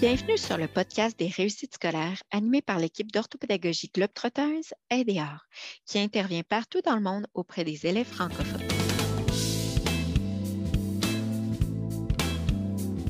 [0.00, 5.48] Bienvenue sur le podcast des réussites scolaires animé par l'équipe d'orthopédagogie Globetrotters AIDR,
[5.86, 8.62] qui intervient partout dans le monde auprès des élèves francophones.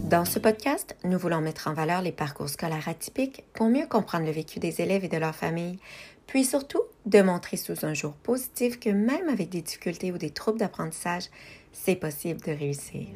[0.05, 4.25] Dans ce podcast, nous voulons mettre en valeur les parcours scolaires atypiques pour mieux comprendre
[4.25, 5.79] le vécu des élèves et de leurs familles,
[6.27, 10.31] puis surtout de montrer sous un jour positif que même avec des difficultés ou des
[10.31, 11.25] troubles d'apprentissage,
[11.71, 13.09] c'est possible de réussir.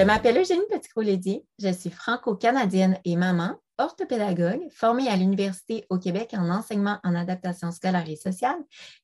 [0.00, 6.30] Je m'appelle Eugénie petit je suis franco-canadienne et maman, orthopédagogue, formée à l'Université au Québec
[6.32, 8.56] en enseignement en adaptation scolaire et sociale.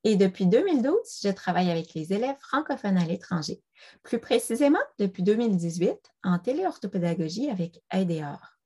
[0.05, 3.61] Et depuis 2012, je travaille avec les élèves francophones à l'étranger.
[4.05, 8.57] Plus précisément, depuis 2018, en téléorthopédagogie avec AIDR.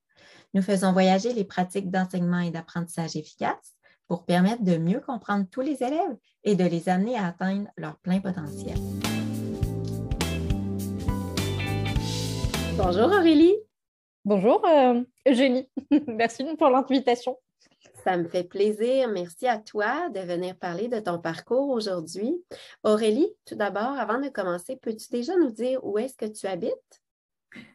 [0.53, 3.75] Nous faisons voyager les pratiques d'enseignement et d'apprentissage efficaces
[4.07, 7.97] pour permettre de mieux comprendre tous les élèves et de les amener à atteindre leur
[7.97, 8.77] plein potentiel.
[12.83, 13.55] Bonjour Aurélie.
[14.25, 15.69] Bonjour euh, Eugénie.
[16.07, 17.37] Merci pour l'invitation.
[18.03, 19.07] Ça me fait plaisir.
[19.07, 22.43] Merci à toi de venir parler de ton parcours aujourd'hui.
[22.83, 27.01] Aurélie, tout d'abord, avant de commencer, peux-tu déjà nous dire où est-ce que tu habites?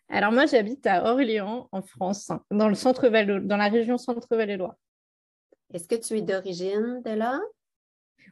[0.08, 4.74] Alors moi, j'habite à Orléans, en France, dans le centre dans la région Centre-Val-et-Loire.
[5.72, 7.40] Est-ce que tu es d'origine de là?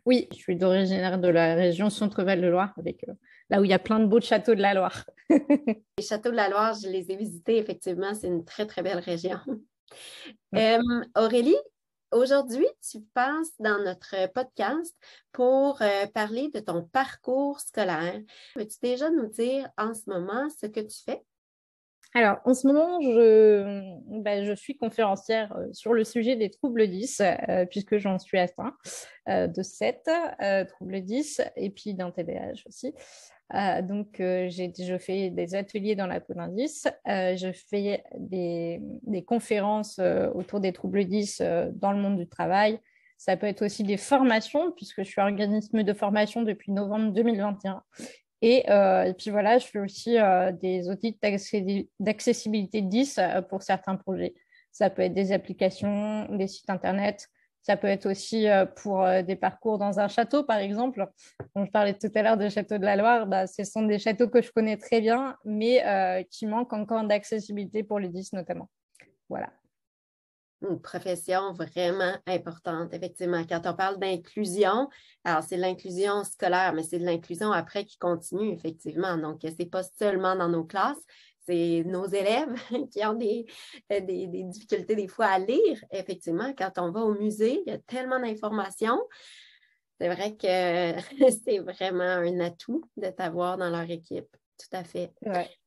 [0.06, 3.14] Oui, je suis d'origine de la région Centre-Val-de-Loire, avec euh,
[3.48, 5.04] là où il y a plein de beaux châteaux de la Loire.
[5.30, 8.98] les châteaux de la Loire, je les ai visités, effectivement, c'est une très, très belle
[8.98, 9.38] région.
[10.54, 10.80] Euh,
[11.16, 11.56] Aurélie,
[12.10, 14.94] aujourd'hui, tu passes dans notre podcast
[15.32, 18.20] pour euh, parler de ton parcours scolaire.
[18.54, 21.22] Peux-tu déjà nous dire en ce moment ce que tu fais?
[22.16, 27.20] Alors, en ce moment, je, je suis conférencière euh, sur le sujet des troubles 10,
[27.20, 28.76] euh, puisque j'en suis atteint
[29.28, 30.08] euh, de 7
[30.68, 32.94] troubles 10 et puis d'un TDAH aussi.
[33.82, 40.00] donc, je fais des ateliers dans la peau d'indice, je fais des, des conférences
[40.34, 42.78] autour des troubles 10 dans le monde du travail.
[43.16, 47.82] Ça peut être aussi des formations, puisque je suis organisme de formation depuis novembre 2021.
[48.42, 51.16] Euh, et, puis voilà, je fais aussi euh, des outils
[52.00, 54.34] d'accessibilité 10 euh, pour certains projets.
[54.72, 57.28] Ça peut être des applications, des sites Internet.
[57.62, 58.46] Ça peut être aussi
[58.76, 61.06] pour des parcours dans un château, par exemple.
[61.56, 63.26] je parlais tout à l'heure des châteaux de la Loire.
[63.26, 67.82] Bah, ce sont des châteaux que je connais très bien, mais qui manquent encore d'accessibilité
[67.82, 68.68] pour les 10 notamment.
[69.30, 69.50] Voilà
[70.68, 73.44] une profession vraiment importante, effectivement.
[73.48, 74.88] Quand on parle d'inclusion,
[75.24, 79.16] alors c'est l'inclusion scolaire, mais c'est de l'inclusion après qui continue, effectivement.
[79.16, 81.02] Donc, ce n'est pas seulement dans nos classes,
[81.46, 82.54] c'est nos élèves
[82.92, 83.46] qui ont des,
[83.90, 85.84] des, difficultés des fois à lire.
[85.90, 89.00] Effectivement, quand on va au musée, il y a tellement d'informations.
[90.00, 94.36] C'est vrai que c'est vraiment un atout de t'avoir dans leur équipe.
[94.58, 95.10] Tout à fait.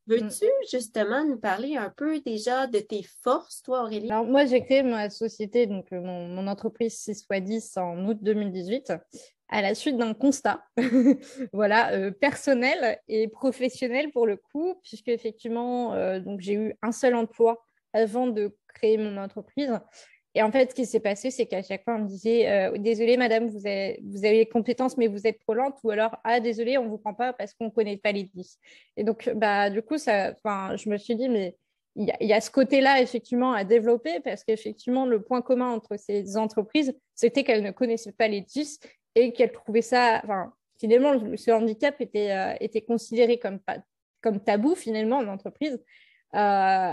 [0.08, 4.10] Veux-tu justement nous parler un peu déjà de tes forces, toi, Aurélie?
[4.10, 8.18] Alors, moi, j'ai créé ma société, donc euh, mon, entreprise 6 x 10 en août
[8.22, 8.94] 2018
[9.50, 10.62] à la suite d'un constat,
[11.54, 16.92] voilà, euh, personnel et professionnel pour le coup, puisque effectivement, euh, donc j'ai eu un
[16.92, 19.80] seul emploi avant de créer mon entreprise
[20.38, 22.78] et en fait, ce qui s'est passé, c'est qu'à chaque fois, on me disait euh,
[22.78, 25.80] Désolé, madame, vous avez, les compétences, mais vous êtes trop lente.
[25.84, 28.26] Ou alors Ah, désolé, on ne vous prend pas parce qu'on ne connaît pas les
[28.26, 28.60] 10.
[28.98, 31.58] Et donc, bah, du coup, ça, je me suis dit Mais
[31.96, 36.38] il y, a ce côté-là, effectivement, à développer parce qu'effectivement, le point commun entre ces
[36.38, 38.80] entreprises, c'était qu'elles ne connaissaient pas les 10
[39.16, 40.22] et qu'elles trouvaient ça.
[40.80, 43.58] Finalement, ce handicap était, euh, était considéré comme,
[44.22, 45.82] comme tabou, finalement, en entreprise.
[46.36, 46.38] Euh,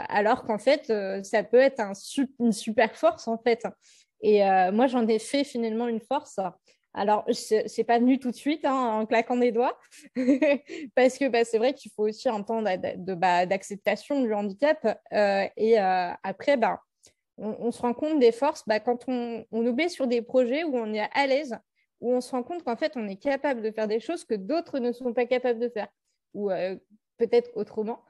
[0.09, 1.81] alors qu'en fait, euh, ça peut être
[2.39, 3.65] une super force, en fait.
[4.21, 6.39] Et euh, moi, j'en ai fait finalement une force.
[6.97, 9.77] Alors, c'est pas venu tout de suite, hein, en claquant des doigts,
[10.94, 15.00] parce que bah, c'est vrai qu'il faut aussi un temps bah, d'acceptation du handicap.
[15.11, 16.81] et après, bah,
[17.37, 20.94] on, se rend compte des forces quand on, on, met sur des projets où on
[20.94, 21.59] est à l'aise,
[22.00, 24.37] où on se rend compte qu'en fait, on est capable de faire des choses que
[24.37, 25.88] d'autres ne sont pas capables de faire,
[26.32, 26.49] ou
[27.19, 28.05] peut-être autrement.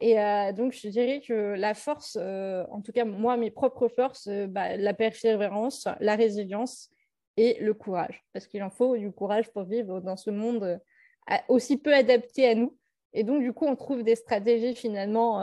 [0.00, 3.88] Et euh, donc, je dirais que la force, euh, en tout cas, moi, mes propres
[3.88, 6.90] forces, euh, bah, la persévérance, la résilience
[7.36, 8.24] et le courage.
[8.32, 10.80] Parce qu'il en faut du courage pour vivre dans ce monde
[11.48, 12.76] aussi peu adapté à nous.
[13.12, 15.38] Et donc, du coup, on trouve des stratégies finalement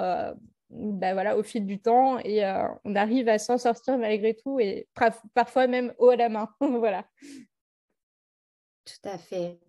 [0.69, 2.44] bah, voilà, au fil du temps et
[2.83, 4.89] on arrive à s'en sortir malgré tout et
[5.33, 6.50] parfois même haut à la main.
[6.60, 7.06] voilà.
[8.83, 9.60] Tout à fait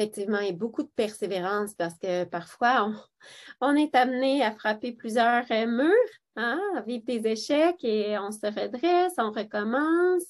[0.00, 2.90] effectivement, et beaucoup de persévérance parce que parfois,
[3.60, 5.94] on, est amené à frapper plusieurs euh, murs,
[6.36, 10.24] hein, à vivre des échecs et on se redresse, on recommence.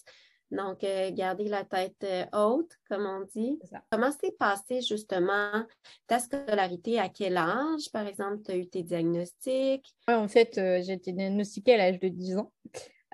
[0.51, 3.61] Donc, euh, garder la tête euh, haute, comme on dit.
[3.93, 5.65] Comment s'est passé justement
[6.09, 6.99] ta scolarité?
[6.99, 9.95] À quel âge, par exemple, tu as eu tes diagnostics?
[10.09, 12.53] en fait, j'ai été diagnostiquée à l'âge de 10 ans.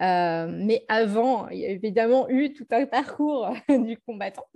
[0.01, 4.47] mais avant, il y a évidemment eu tout un parcours du combattant.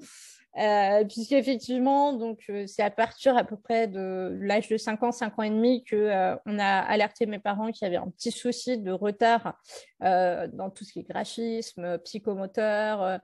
[0.58, 5.12] Euh, puisqu'effectivement, donc euh, c'est à partir à peu près de l'âge de 5 ans,
[5.12, 8.10] 5 ans et demi que euh, on a alerté mes parents qu'il y avait un
[8.10, 9.54] petit souci de retard
[10.00, 13.20] dans tout ce qui est graphisme, psychomoteur,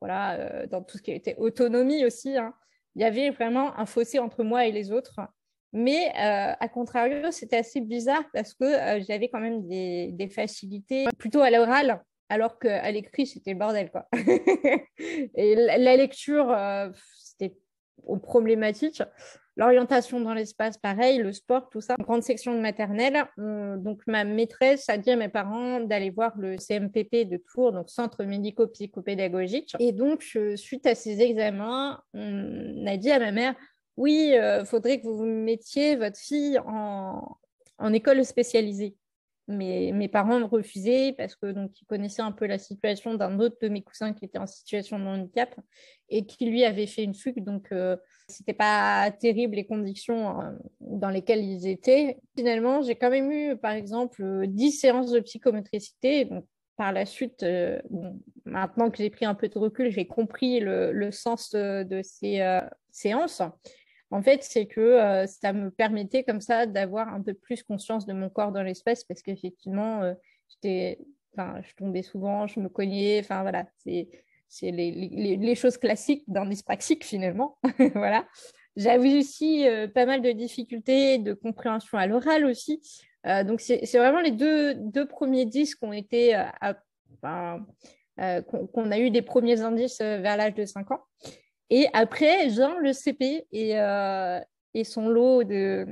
[0.00, 2.36] voilà, dans tout ce qui était autonomie aussi.
[2.36, 2.54] Hein.
[2.94, 5.20] Il y avait vraiment un fossé entre moi et les autres.
[5.72, 11.40] Mais à contrario, c'était assez bizarre parce que j'avais quand même des, des facilités plutôt
[11.40, 13.90] à l'oral alors qu'à l'écrit, c'était le bordel.
[13.90, 14.06] Quoi.
[15.34, 17.56] et la, lecture, euh, c'était
[18.22, 19.02] problématique.
[19.56, 21.96] L'orientation dans l'espace, pareil, le sport, tout ça.
[21.98, 26.32] En grande section de maternelle, donc ma maîtresse a dit à mes parents d'aller voir
[26.38, 29.74] le CMPP de Tours, donc Centre médico-psychopédagogique.
[29.80, 33.54] Et donc, euh, suite à ces examens, on a dit à ma mère,
[33.96, 38.94] oui, il euh, faudrait que vous mettiez votre fille en école spécialisée
[39.48, 43.56] mes parents me refusaient parce que donc ils connaissaient un peu la situation d'un autre
[43.62, 45.54] de mes cousins qui était en situation de handicap
[46.10, 47.42] et qui lui avait fait une fugue.
[47.42, 47.96] Donc euh,
[48.28, 50.50] c'était pas terrible les conditions euh,
[50.80, 52.18] dans lesquelles ils étaient.
[52.36, 56.26] Finalement j'ai quand même eu par exemple 10 séances de psychomotricité.
[56.26, 56.44] Donc
[56.76, 57.80] par la suite, euh,
[58.44, 62.60] maintenant que j'ai pris un peu de recul, j'ai compris le, sens de, ces
[62.92, 63.42] séances
[64.10, 68.06] en fait, c'est que euh, ça me permettait comme ça d'avoir un peu plus conscience
[68.06, 70.14] de mon corps dans l'espace parce qu'effectivement, euh,
[70.48, 70.98] j'étais,
[71.36, 74.08] je tombais souvent, je me cognais, enfin voilà, c'est,
[74.48, 77.58] c'est les, choses classiques d'un dyspraxique finalement.
[77.94, 78.26] voilà.
[78.76, 82.80] J'avais aussi euh, pas mal de difficultés de compréhension à l'oral aussi.
[83.44, 86.42] donc, c'est, vraiment les deux, deux premiers disques ont été,
[87.20, 91.02] qu'on a eu des premiers indices vers l'âge de 5 ans.
[91.70, 94.40] Et après, vient le CP euh,
[94.74, 95.86] et, son lot de,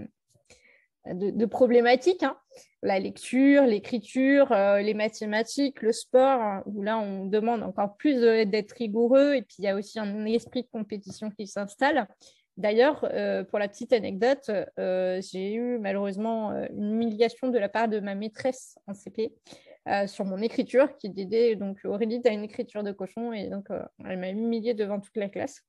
[1.46, 2.22] problématiques.
[2.22, 2.36] Hein.
[2.82, 8.20] La lecture, l'écriture, euh, les mathématiques, le sport, hein, où là, on demande encore plus
[8.20, 9.34] d'être rigoureux.
[9.34, 12.08] Et puis, il y a aussi un esprit de compétition qui s'installe.
[12.56, 18.00] D'ailleurs, euh, pour la petite anecdote, j'ai eu malheureusement une humiliation de la part de
[18.00, 19.32] ma maîtresse en CP
[20.06, 23.68] sur mon écriture, qui disait donc Aurélie, tu as une écriture de cochon, et donc
[24.04, 25.64] elle m'a humiliée devant toute la classe.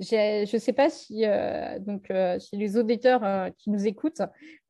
[0.00, 4.22] Je ne sais pas si, euh, donc, euh, si les auditeurs euh, qui nous écoutent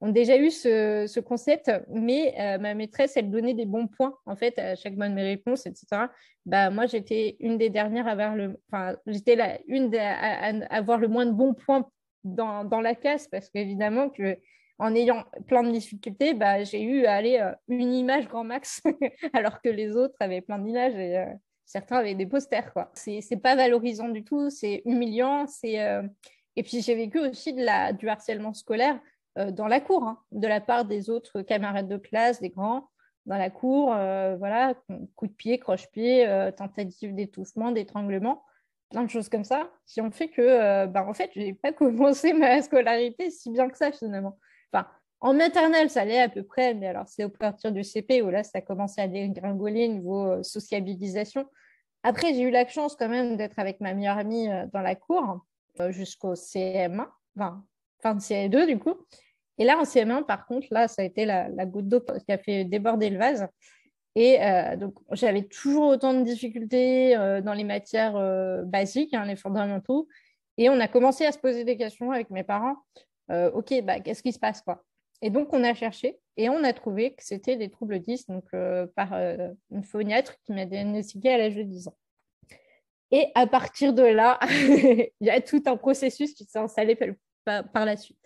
[0.03, 4.59] ont déjà eu ce, concept, mais ma maîtresse, elle donnait des bons points en fait
[4.59, 6.09] à chaque bonne réponses, etc.
[6.45, 11.09] Bah, moi, j'étais une des dernières à avoir le, enfin, j'étais une à, avoir le
[11.09, 11.89] moins de bons points
[12.25, 14.37] dans, dans la classe parce qu'évidemment que
[14.79, 18.83] en ayant plein de difficultés, bah, j'ai eu à aller une image grand max,
[19.33, 20.97] alors que les autres avaient plein d'images.
[20.97, 21.25] Et,
[21.65, 22.73] certains avaient des posters.
[22.73, 22.91] quoi.
[22.95, 25.47] C'est pas valorisant du tout, c'est humiliant.
[25.47, 26.03] c'est euh,
[26.57, 28.99] Et puis j'ai vécu aussi de la, du harcèlement scolaire
[29.39, 32.89] euh, dans la cour, hein, de la part des autres camarades de classe, des grands,
[33.27, 34.75] dans la cour, euh, voilà,
[35.17, 38.45] coup de pied, croche-pied, tentative d'étouffement, d'étranglement,
[38.91, 41.73] plein de choses comme ça, qui ont fait que, bah, en fait, je n'ai pas
[41.73, 44.39] commencé ma scolarité si bien que ça finalement.
[45.25, 48.29] En maternelle, ça allait à peu près, mais alors c'est à partir du CP où
[48.29, 51.47] là, ça a commencé à dégringoler niveau sociabilisation.
[52.03, 54.95] Après, j'ai eu la chance quand même d'être avec ma meilleure amie euh, dans la
[54.95, 55.41] cour
[55.81, 57.07] euh, jusqu'au CM1,
[57.39, 57.65] enfin,
[58.03, 58.97] fin de CM2 du coup.
[59.57, 62.37] Et là, en CM1, par contre, là, ça a été la, goutte d'eau qui a
[62.37, 63.49] fait déborder le vase.
[64.17, 68.15] Et euh, donc, j'avais toujours autant de difficultés dans les matières
[68.67, 70.07] basiques, hein, les fondamentaux.
[70.59, 72.77] Et on a commencé à se poser des questions avec mes parents.
[73.31, 74.85] OK, bah, qu'est-ce qui se passe quoi?
[75.25, 78.45] Et donc, on a cherché et on a trouvé que c'était des troubles 10, donc
[78.53, 81.97] euh, par euh, une phoniatre qui m'a diagnostiqué à l'âge de 10 ans.
[83.11, 86.99] Et à partir de là, il y a tout un processus qui s'est installé
[87.47, 88.19] par, la suite.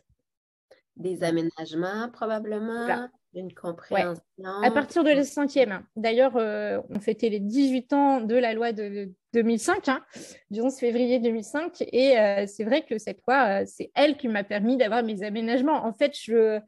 [0.96, 4.20] Des aménagements, probablement, une compréhension.
[4.64, 5.84] À partir de la cinquième.
[5.94, 10.04] D'ailleurs, euh, on fêtait les 18 ans de la loi de 2005, hein,
[10.50, 11.80] du 11 février 2005.
[11.92, 12.16] Et
[12.48, 15.84] c'est vrai que cette loi, c'est elle qui m'a permis d'avoir mes aménagements.
[15.84, 16.60] En fait, je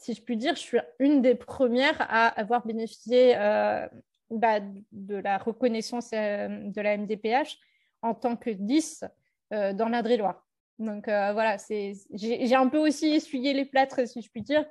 [0.00, 3.86] si je puis dire, je suis une des premières à avoir bénéficié euh,
[4.30, 4.60] bah,
[4.92, 7.58] de la reconnaissance euh, de la MDPH
[8.02, 9.04] en tant que 10
[9.52, 10.46] euh, dans l'Indre-et-Loire.
[10.78, 14.64] Donc voilà, j'ai un peu aussi essuyé les plâtres, si je puis dire.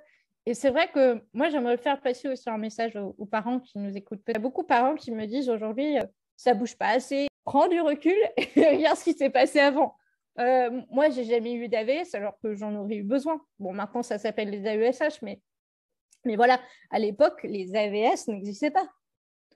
[0.48, 3.96] Et c'est vrai que moi, j'aimerais faire passer aussi un message aux, parents qui nous
[3.96, 4.22] écoutent.
[4.28, 5.98] Il y a beaucoup de parents qui me disent aujourd'hui,
[6.36, 9.99] ça bouge pas assez, prends du recul et regarde ce qui s'est passé avant.
[10.40, 13.42] Euh, moi, j'ai jamais eu d'AVS alors que j'en aurais eu besoin.
[13.60, 15.42] Bon, maintenant, ça s'appelle les AESH, mais,
[16.26, 16.60] mais voilà,
[16.92, 18.90] à l'époque, les AVS n'existaient pas.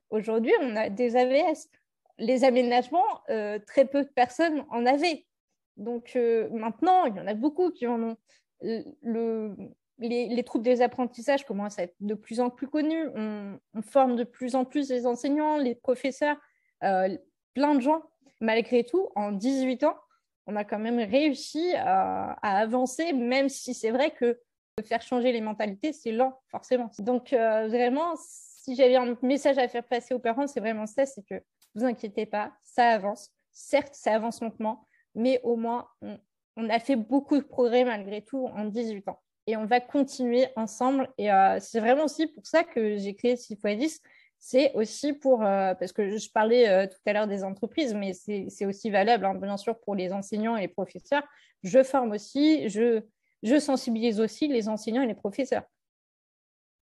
[0.09, 1.69] Aujourd'hui, on a des AVS.
[2.19, 3.23] Les aménagements,
[3.65, 5.25] très peu de personnes en avaient.
[5.77, 6.15] Donc
[6.51, 8.17] maintenant, il y en a beaucoup qui en ont.
[8.61, 9.55] Le,
[9.99, 13.07] les, troubles des apprentissages commencent à être de plus en plus connus.
[13.15, 16.37] On, forme de plus en plus les enseignants, les professeurs,
[16.83, 17.15] euh,
[17.53, 18.01] plein de gens.
[18.39, 19.95] Malgré tout, en 18 ans,
[20.47, 24.39] on a quand même réussi à, avancer, même si c'est vrai que
[24.83, 26.89] faire changer les mentalités, c'est lent, forcément.
[26.99, 31.05] Donc, euh, vraiment, si j'avais un message à faire passer aux parents, c'est vraiment ça,
[31.05, 31.41] c'est que
[31.75, 33.31] vous inquiétez pas, ça avance.
[33.51, 35.87] Certes, ça avance lentement, mais au moins,
[36.55, 40.47] on a fait beaucoup de progrès malgré tout en 18 ans et on va continuer
[40.55, 41.09] ensemble.
[41.17, 44.01] Et euh, c'est vraiment aussi pour ça que j'ai créé 6 x 10.
[44.45, 48.11] C'est aussi pour, euh, parce que je parlais euh, tout à l'heure des entreprises, mais
[48.11, 51.23] c'est aussi valable, hein, bien sûr, pour les enseignants et les professeurs.
[51.63, 53.03] Je forme aussi, je,
[53.61, 55.63] sensibilise aussi les enseignants et les professeurs.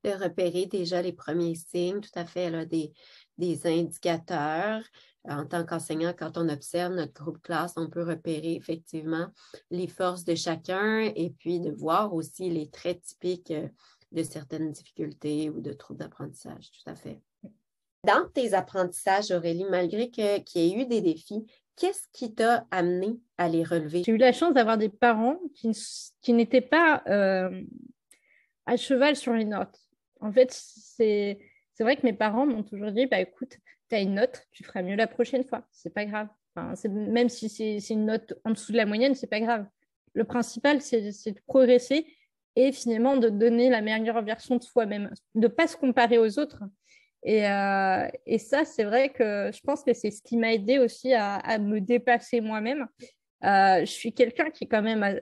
[0.04, 2.94] De repérer déjà les premiers signes, tout à fait, là, des,
[3.38, 4.82] des indicateurs
[5.26, 9.28] en tant qu'enseignant, quand on observe notre groupe classe, on peut repérer effectivement
[9.70, 13.68] les forces de chacun et puis de voir aussi les traits typiques euh,
[14.12, 16.72] de certaines difficultés ou de troubles d'apprentissage.
[16.72, 17.22] Tout à fait.
[18.04, 23.20] Dans tes apprentissages, Aurélie, malgré qu'il y ait eu des défis, qu'est-ce qui t'a amené
[23.38, 24.04] à les relever?
[24.04, 27.62] J'ai eu la chance d'avoir des parents qui, n'étaient pas euh,
[28.66, 29.78] à cheval sur les notes.
[30.20, 31.38] En fait, c'est
[31.80, 33.58] vrai que mes parents m'ont toujours dit, bah, écoute,
[33.90, 35.64] tu as une note, tu feras mieux la prochaine fois.
[35.72, 36.28] C'est pas grave.
[36.90, 39.66] même si c'est une note en dessous de la moyenne, c'est pas grave.
[40.14, 42.06] Le principal, c'est de progresser
[42.56, 46.40] et finalement de donner la meilleure version de soi-même, de ne pas se comparer aux
[46.40, 46.64] autres.
[47.24, 50.80] Et, euh, et ça, c'est vrai que je pense que c'est ce qui m'a aidé
[50.80, 52.88] aussi à, me dépasser moi-même.
[53.44, 55.20] Euh, je suis quelqu'un qui quand même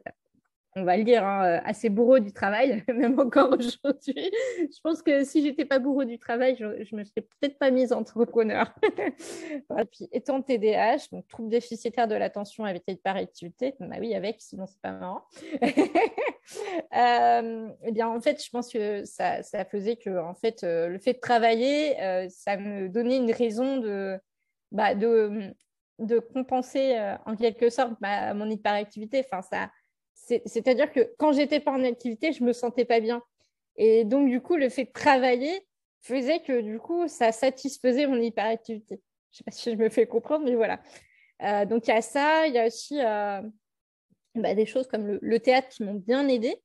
[0.79, 4.31] on va le dire, hein, euh, assez bourreau du travail, même encore aujourd'hui.
[4.57, 7.71] Je pense que si j'étais pas bourreau du travail, je, ne me serais peut-être pas
[7.71, 8.73] mise entrepreneur.
[9.79, 14.65] Et Puis étant TDAH, donc trouble déficitaire de l'attention avec hyperactivité, bah oui, avec, sinon
[14.67, 15.23] c'est pas marrant.
[16.95, 20.99] euh, eh bien, en fait, je pense que ça, faisait que, en fait, euh, le
[20.99, 24.19] fait de travailler, euh, ça me donnait une raison de,
[24.71, 25.53] bah, de,
[25.99, 29.25] de compenser en quelque sorte bah, mon hyperactivité.
[29.25, 29.69] Enfin, ça
[30.45, 33.21] c'est-à-dire que quand j'étais pas en activité, je me sentais pas bien.
[33.75, 35.65] Et donc, du coup, le fait de travailler
[36.01, 39.01] faisait que, du coup, ça satisfaisait mon hyperactivité.
[39.31, 40.81] Je sais pas si je me fais comprendre, mais voilà.
[41.43, 42.47] Euh, donc, il y a ça.
[42.47, 43.41] Il y a aussi euh,
[44.35, 46.55] bah, des choses comme le, théâtre qui m'ont bien aidé,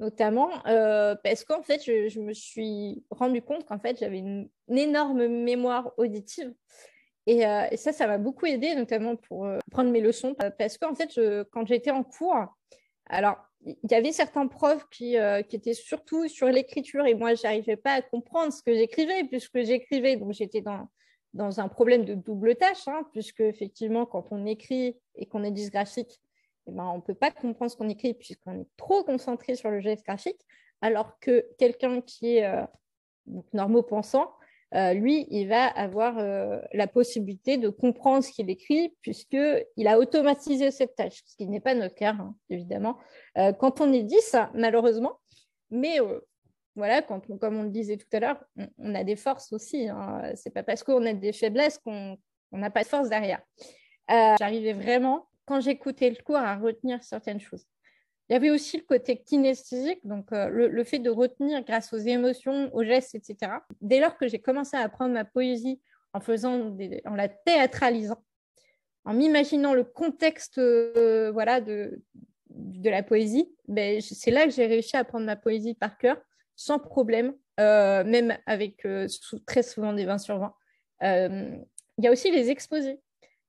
[0.00, 5.26] notamment euh, parce qu'en fait, je, me suis rendu compte qu'en fait, j'avais une, énorme
[5.26, 6.52] mémoire auditive.
[7.28, 7.42] Et,
[7.76, 11.18] ça, ça m'a beaucoup aidé, notamment pour prendre mes leçons, parce qu'en fait,
[11.50, 12.56] quand j'étais en cours,
[13.06, 17.42] alors, il y avait certains profs euh, qui, étaient surtout sur l'écriture et moi, je
[17.42, 20.16] n'arrivais pas à comprendre ce que j'écrivais puisque j'écrivais.
[20.16, 20.88] Donc, j'étais dans,
[21.34, 25.50] dans un problème de double tâche, hein, puisque effectivement, quand on écrit et qu'on est
[25.50, 26.20] dysgraphique,
[26.66, 29.70] eh ben, on ne peut pas comprendre ce qu'on écrit puisqu'on est trop concentré sur
[29.70, 30.40] le geste graphique,
[30.80, 32.64] alors que quelqu'un qui est euh,
[33.52, 34.32] normaux-pensant,
[34.74, 39.98] euh, lui, il va avoir euh, la possibilité de comprendre ce qu'il écrit puisqu'il a
[39.98, 42.98] automatisé cette tâche, ce qui n'est pas notre cas, hein, évidemment.
[43.38, 45.20] Euh, quand on est 10, malheureusement,
[45.70, 45.98] mais
[46.74, 47.22] voilà, comme
[47.56, 48.44] on le disait tout à l'heure,
[48.78, 49.88] on, a des forces aussi.
[49.88, 50.32] Hein.
[50.34, 52.18] Ce n'est pas parce qu'on a des faiblesses qu'on
[52.52, 53.40] n'a pas de force derrière.
[54.08, 57.66] J'arrivais vraiment, quand j'écoutais le cours, à retenir certaines choses.
[58.28, 61.98] Il y avait aussi le côté kinesthésique, donc euh, le, fait de retenir grâce aux
[61.98, 63.52] émotions, aux gestes, etc.
[63.80, 65.80] Dès lors que j'ai commencé à apprendre ma poésie
[66.12, 68.20] en, faisant en la théâtralisant,
[69.04, 72.02] en m'imaginant le contexte euh, voilà, de,
[72.82, 76.16] la poésie, ben, c'est là que j'ai réussi à apprendre ma poésie par cœur,
[76.56, 78.84] sans problème, euh, même avec
[79.46, 80.54] très souvent des 20 sur 20.
[81.98, 83.00] Il y a aussi les exposés.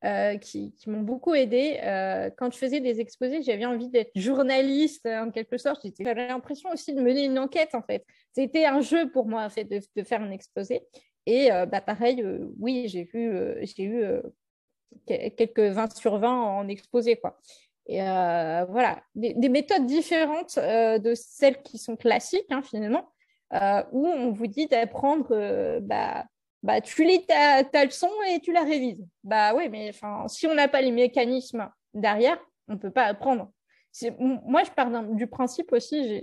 [0.06, 1.80] Euh, qui, m'ont beaucoup aidé.
[1.82, 5.88] Euh, quand je faisais des exposés, j'avais envie d'être journaliste en quelque sorte.
[6.00, 8.06] J'avais l'impression aussi de mener une enquête en fait.
[8.32, 10.84] C'était un jeu pour moi en fait de, faire un exposé.
[11.26, 12.24] Et euh, bah, pareil,
[12.60, 13.10] oui, j'ai
[13.84, 14.22] eu
[15.08, 17.40] quelques 20 sur 20 en exposé quoi.
[17.88, 23.10] Et voilà, des, méthodes différentes de celles qui sont classiques hein, finalement,
[23.92, 26.26] où on vous dit d'apprendre bah,
[26.64, 29.06] bah, tu lis ta, leçon et tu la révises.
[29.24, 29.92] Bah oui, mais
[30.28, 33.52] si on n'a pas les mécanismes derrière, on ne peut pas apprendre.
[34.20, 36.22] Moi, je pars du principe aussi,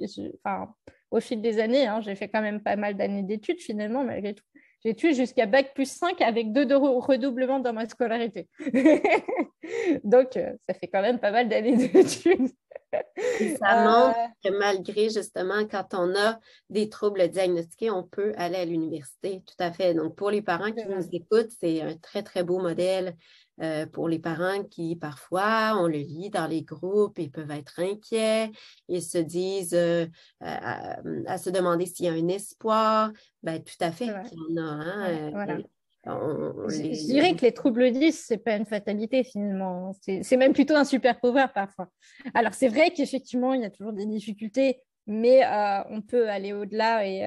[1.11, 4.35] au fil des années, hein, j'ai fait quand même pas mal d'années d'études finalement, malgré
[4.35, 4.45] tout.
[4.85, 8.49] J'ai étudié jusqu'à Bac plus 5 avec deux de redoublement dans ma scolarité.
[10.05, 12.51] Donc, euh, ça fait quand même pas mal d'années d'études.
[13.59, 16.39] ça montre que malgré justement quand on a
[16.69, 19.43] des troubles diagnostiqués, on peut aller à l'université.
[19.47, 19.95] Tout à fait.
[19.95, 23.17] Donc, pour les parents qui nous écoutent, c'est un très, très beau modèle
[23.63, 27.79] euh, pour les parents qui, parfois, on le lit dans les groupes et peuvent être
[27.79, 28.51] inquiets
[28.89, 30.07] et se disent euh,
[30.41, 33.13] à, se demander s'il y a un espoir.
[33.43, 34.71] Ben, tout à fait, il y en a.
[34.71, 35.63] Hein,
[36.07, 39.93] euh, je, dirais que les troubles 10, ce n'est pas une fatalité finalement.
[40.03, 41.89] C'est même plutôt un super pouvoir parfois.
[42.35, 45.43] Alors, c'est vrai qu'effectivement, il y a toujours des difficultés, mais
[45.91, 47.25] on peut aller au-delà et,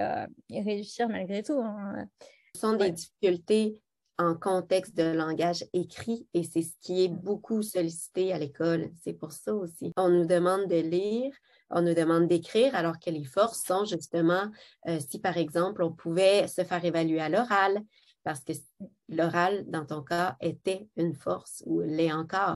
[0.52, 1.60] réussir malgré tout.
[1.60, 2.06] Hein.
[2.54, 3.80] Ce sont des difficultés
[4.18, 8.90] en contexte de langage écrit et c'est ce qui est beaucoup sollicité à l'école.
[9.04, 9.92] C'est pour ça aussi.
[9.96, 11.34] On nous demande de lire,
[11.70, 14.52] on nous demande d'écrire, alors que les forces sont justement,
[14.88, 17.82] euh, si par exemple on pouvait se faire évaluer à l'oral,
[18.24, 18.54] parce que
[19.10, 22.56] l'oral, dans ton cas, était une force ou l'est encore.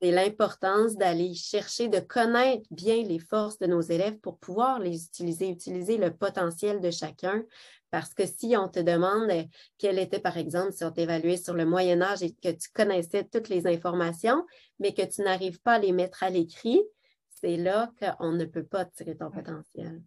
[0.00, 5.04] C'est l'importance d'aller chercher, de connaître bien les forces de nos élèves pour pouvoir les
[5.04, 7.44] utiliser, utiliser le potentiel de chacun
[7.90, 9.44] parce que si on te demande euh,
[9.78, 13.24] quel était, par exemple, si on t'évaluait sur le Moyen Âge et que tu connaissais
[13.24, 14.46] toutes les informations,
[14.78, 16.80] mais que tu n'arrives pas à les mettre à l'écrit,
[17.28, 20.02] c'est là qu'on ne peut pas tirer ton potentiel.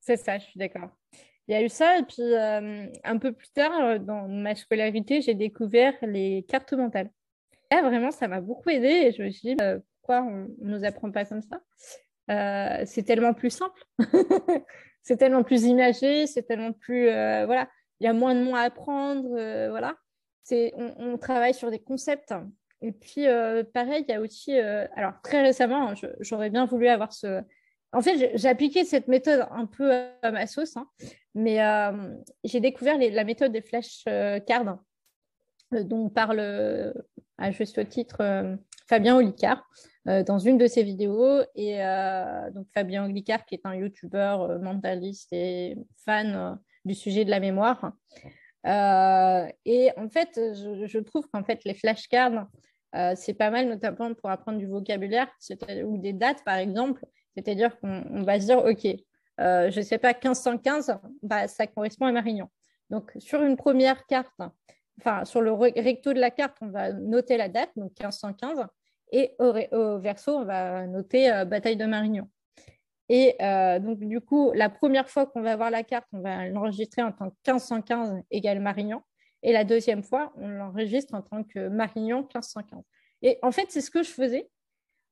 [0.00, 0.90] C'est ça, je suis d'accord.
[1.48, 4.54] Il y a eu ça, et puis euh, un peu plus tard, euh, dans ma
[4.54, 7.10] scolarité, j'ai découvert les cartes mentales.
[7.70, 9.56] Là, vraiment, ça m'a beaucoup aidé et je me suis dit,
[10.00, 11.60] pourquoi on ne nous apprend pas comme ça?
[12.28, 13.82] C'est tellement plus simple.
[15.06, 17.08] c'est tellement plus imagé, c'est tellement plus.
[17.08, 19.36] Euh, voilà, il y a moins de mots à apprendre.
[19.38, 19.94] Euh, voilà.
[20.42, 22.34] C'est, on, travaille sur des concepts.
[22.82, 24.52] Et puis, euh, pareil, il y a aussi.
[24.58, 27.40] alors, très récemment, j'aurais bien voulu avoir ce.
[27.92, 29.92] En fait, j'ai appliqué cette méthode un peu
[30.22, 30.88] à ma sauce, hein,
[31.34, 31.58] mais
[32.44, 34.78] j'ai découvert la méthode des flashcards
[35.70, 36.92] dont parle
[37.38, 39.66] à juste titre Fabien Olicard.
[40.08, 41.42] Euh, dans une de ses vidéos.
[41.54, 47.24] Et euh, donc Fabien Olicard, qui est un youtubeur euh, mentaliste et fan du sujet
[47.24, 47.92] de la mémoire.
[48.64, 52.46] et en fait, je, trouve qu'en fait, les flashcards,
[53.16, 55.28] c'est pas mal, notamment pour apprendre du vocabulaire
[55.84, 57.04] ou des dates, par exemple.
[57.34, 58.86] C'est-à-dire qu'on va se dire, OK,
[59.38, 62.48] je ne sais pas, 1515, bah, ça correspond à Marignan.
[62.90, 64.40] Donc, sur une première carte,
[65.00, 68.66] enfin, sur le recto de la carte, on va noter la date, donc 1515.
[69.12, 72.28] Et au, verso, on va noter euh, bataille de Marignan.
[73.08, 76.48] Et euh, donc, du coup, la première fois qu'on va voir la carte, on va
[76.48, 79.02] l'enregistrer en tant que 1515 égale Marignan.
[79.42, 82.82] Et la deuxième fois, on l'enregistre en tant que Marignan 1515.
[83.22, 84.50] Et en fait, c'est ce que je faisais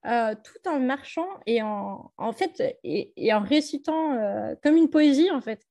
[0.07, 4.19] euh, tout en marchant et en, en fait, et, en récitant
[4.63, 5.65] comme une poésie, en fait.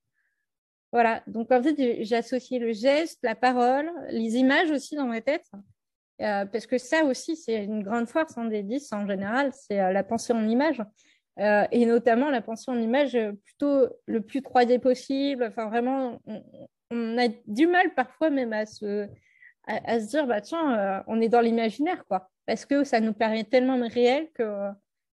[0.92, 1.22] Voilà.
[1.26, 5.44] Donc, en fait, j'ai associé le geste, la parole, les images aussi dans ma tête.
[6.20, 9.80] Euh, parce que ça aussi, c'est une grande force hein, des 10 en général, c'est
[9.80, 10.82] euh, la pensée en image.
[11.40, 15.44] Euh, et notamment la pensée en image plutôt le plus 3D possible.
[15.44, 16.20] Enfin, vraiment,
[16.90, 19.08] on, a du mal parfois même à se,
[20.10, 22.30] dire, bah, tiens, on est dans l'imaginaire, quoi.
[22.46, 24.68] Parce que ça nous paraît tellement réel que,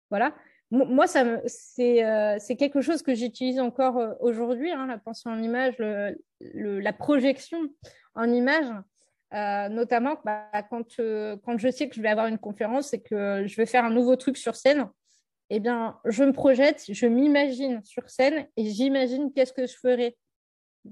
[0.10, 0.33] voilà.
[0.71, 5.75] Moi, c'est quelque chose que j'utilise encore aujourd'hui, hein, la pensée en image,
[6.39, 7.60] la projection
[8.15, 8.65] en image.
[9.33, 13.01] Euh, notamment bah, quand, euh, quand je sais que je vais avoir une conférence et
[13.01, 14.89] que je vais faire un nouveau truc sur scène,
[15.49, 20.17] eh bien, je me projette, je m'imagine sur scène et j'imagine qu'est-ce que je ferai.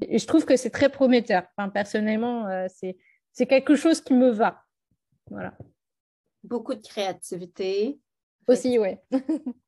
[0.02, 1.44] Et je trouve que c'est très prometteur.
[1.58, 4.64] Enfin, personnellement, euh, c'est quelque chose qui me va.
[5.30, 5.58] Voilà.
[6.44, 8.00] Beaucoup de créativité.
[8.48, 8.98] Aussi, oui.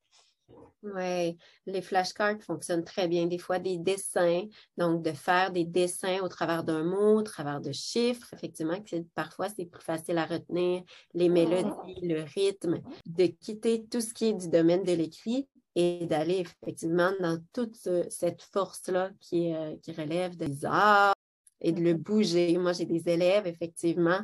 [0.84, 3.26] Oui, les flashcards fonctionnent très bien.
[3.26, 4.44] Des fois, des dessins,
[4.78, 8.98] donc de faire des dessins au travers d'un mot, au travers de chiffres, effectivement, que
[9.16, 10.84] parfois c'est plus facile à retenir,
[11.16, 16.06] les mélodies, le rythme, de quitter tout ce qui est du domaine de l'écrit et
[16.06, 17.76] d'aller effectivement dans toute
[18.10, 21.14] cette force-là qui, euh, qui relève des arts,
[21.62, 22.58] et de le bouger.
[22.58, 24.20] Moi, j'ai des élèves, effectivement,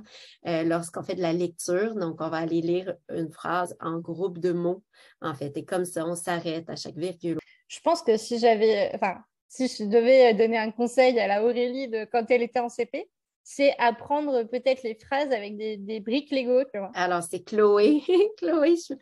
[0.48, 4.39] euh, lorsqu'on fait de la lecture, donc on va aller lire une phrase en groupe
[4.39, 4.84] de mots,
[5.22, 5.56] en fait.
[5.58, 7.39] Et comme ça, on s'arrête à chaque virgule.
[7.67, 9.17] Je pense que si j'avais, enfin,
[9.48, 13.10] si je devais donner un conseil à la Aurélie de quand elle était en CP,
[13.43, 16.63] c'est apprendre peut-être les phrases avec des, briques Lego.
[16.74, 16.91] Tu vois.
[16.96, 18.02] Alors, c'est Chloé.
[18.38, 18.96] Chloé, si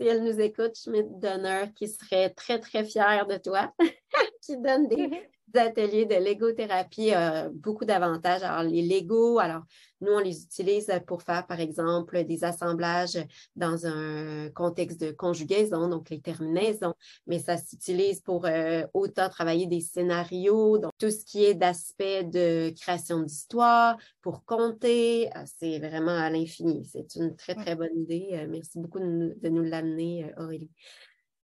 [0.00, 3.72] elle nous écoute, Schmidt Donner, qui serait très, très fière de toi.
[4.40, 8.42] qui donne des, ateliers de légothérapie euh, beaucoup d'avantages.
[8.42, 9.62] Alors, les Legos, alors,
[10.00, 13.18] nous, on les utilise pour faire, par exemple, des assemblages
[13.54, 16.94] dans un contexte de conjugaison, donc les terminaisons,
[17.26, 22.24] mais ça s'utilise pour euh, autant travailler des scénarios, donc tout ce qui est d'aspect
[22.24, 26.84] de création d'histoire, pour compter, euh, c'est vraiment à l'infini.
[26.84, 28.44] C'est une très, très bonne idée.
[28.48, 30.70] merci beaucoup de nous l'amener, Aurélie.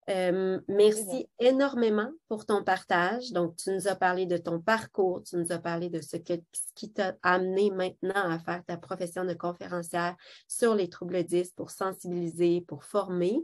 [0.08, 3.32] Euh, merci énormément pour ton partage.
[3.32, 6.92] Donc, tu nous as parlé de ton parcours, tu nous as parlé de ce, qui
[6.92, 10.16] t'a amené maintenant à faire ta profession de conférencière
[10.48, 13.38] sur les troubles 10 pour sensibiliser, pour former.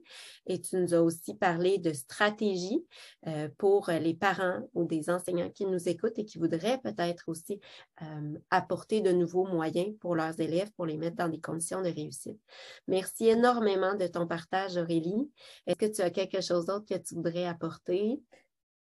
[0.46, 2.84] Et tu nous as aussi parlé de stratégie
[3.26, 7.60] euh, pour les parents ou des enseignants qui nous écoutent et qui voudraient peut-être aussi
[8.02, 11.90] euh, apporter de nouveaux moyens pour leurs élèves pour les mettre dans des conditions de
[11.90, 12.40] réussite.
[12.88, 15.30] Merci énormément de ton partage, Aurélie.
[15.66, 18.20] Est-ce que tu as quelque chose d'autres que tu voudrais apporter?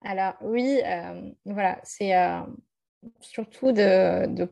[0.04, 2.40] Alors oui, euh, voilà, c'est euh,
[3.20, 4.48] surtout de,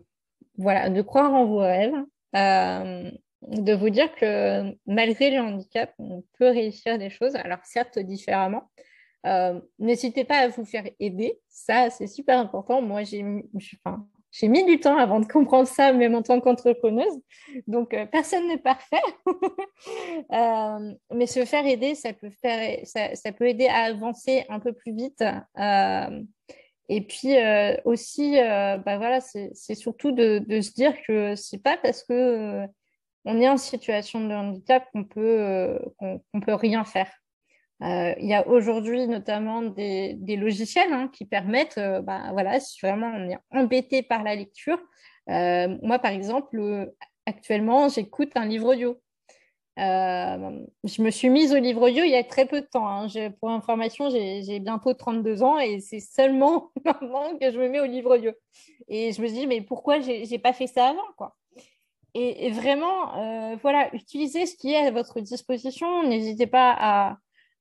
[0.56, 1.94] voilà, de croire en vos rêves,
[2.36, 3.10] euh,
[3.42, 8.70] de vous dire que malgré le handicap, on peut réussir des choses, alors certes différemment.
[9.78, 12.80] N'hésitez pas à vous faire aider, ça c'est super important.
[12.80, 13.24] Moi, j'ai,
[13.84, 17.20] enfin, j'ai mis du temps avant de comprendre ça, même en tant qu'entrepreneuse.
[17.66, 19.02] Donc, euh, personne n'est parfait.
[20.32, 24.74] Euh, mais se faire aider, ça peut, faire, ça, peut aider à avancer un peu
[24.74, 25.24] plus vite.
[25.58, 26.22] Euh,
[26.90, 27.34] et puis
[27.86, 32.66] aussi, bah voilà, c'est surtout de, de, se dire que c'est pas parce que
[33.24, 37.10] on est en situation de handicap qu'on peut, qu'on peut rien faire.
[37.82, 42.78] Euh, il y a aujourd'hui notamment des, logiciels hein, qui permettent, euh, bah, voilà, si
[42.82, 44.78] vraiment on est embêté par la lecture,
[45.30, 46.90] euh, moi par exemple,
[47.24, 49.00] actuellement, j'écoute un livre audio.
[49.78, 52.86] je me suis mise au livre audio il y a très peu de temps.
[52.86, 53.06] Hein.
[53.40, 57.86] Pour information, j'ai bientôt 32 ans et c'est seulement maintenant que je me mets au
[57.86, 58.32] livre audio.
[58.88, 61.34] Et je me dis, mais pourquoi je n'ai pas fait ça avant quoi?
[62.12, 66.02] Et, et, vraiment, voilà, utilisez ce qui est à votre disposition.
[66.02, 67.18] N'hésitez pas à,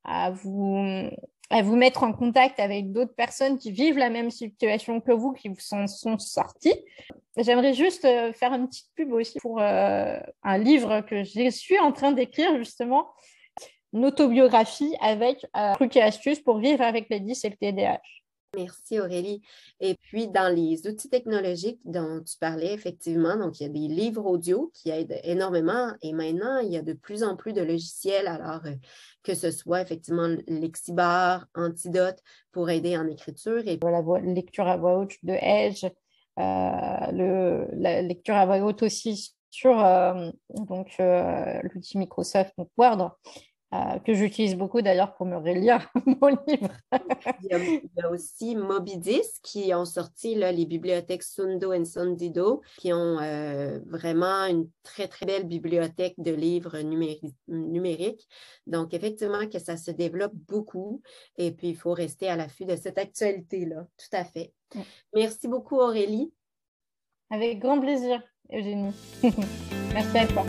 [0.10, 1.10] à vous,
[1.50, 5.34] à vous mettre en contact avec d'autres personnes qui vivent la même situation que vous,
[5.34, 6.74] qui vous en sont sortis.
[7.38, 11.80] J'aimerais juste euh, faire une petite pub aussi pour euh, un livre que je suis
[11.80, 13.08] en train d'écrire justement,
[13.94, 18.02] une autobiographie avec euh, trucs et astuces pour vivre avec les 10 et le TDAH.
[18.56, 19.44] Merci Aurélie.
[19.80, 23.88] Et puis, dans les outils technologiques dont tu parlais, effectivement, donc il y a des
[23.88, 27.62] livres audio qui aident énormément et maintenant, il y a de plus en plus de
[27.62, 28.74] logiciels, alors euh,
[29.22, 33.62] que ce soit effectivement Lexibar, Antidote pour aider en écriture.
[33.68, 35.86] Et la lecture à voix haute de Edge,
[36.40, 43.12] euh, la lecture à voix haute aussi sur euh, l'outil Microsoft Word
[43.72, 46.72] euh, que j'utilise beaucoup d'ailleurs pour me relire mon livre.
[47.44, 52.92] il, y a, aussi Mobidis qui ont sorti là, les bibliothèques Sundo et Sundido, qui
[52.94, 56.80] ont euh, vraiment une très, très belle bibliothèque de livres
[57.48, 58.28] numériques.
[58.66, 61.04] Donc, effectivement, que ça se développe beaucoup
[61.38, 63.86] et puis il faut rester à l'affût de cette actualité-là.
[63.98, 64.52] Tout à fait.
[65.14, 66.34] Merci beaucoup, Aurélie.
[67.30, 68.94] Avec grand plaisir, Eugénie.
[69.94, 70.46] Merci à toi.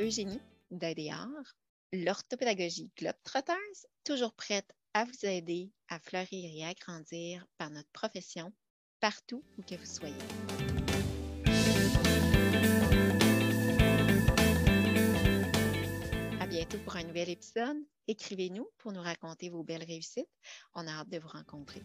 [0.00, 1.28] Eugénie d'ADR,
[1.92, 8.52] l'orthopédagogie Globetrotters, toujours prête à vous aider à fleurir et à grandir par notre profession
[9.00, 10.14] partout où que vous soyez.
[16.40, 17.76] À bientôt pour un nouvel épisode.
[18.06, 20.28] Écrivez-nous pour nous raconter vos belles réussites.
[20.74, 21.82] On a hâte de vous rencontrer.